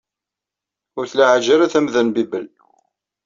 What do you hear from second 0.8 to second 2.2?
Ur tlaɛaj ara tamda n